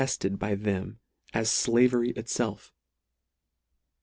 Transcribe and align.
ted 0.19 0.39
by 0.39 0.55
them 0.55 0.97
as 1.31 1.53
flavery 1.61 2.09
itself? 2.13 2.73